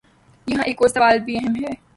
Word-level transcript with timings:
یہاں 0.47 0.63
ایک 0.67 0.81
اور 0.81 0.89
سوال 0.89 1.19
بھی 1.25 1.37
اہم 1.37 1.55
ہے۔ 1.63 1.73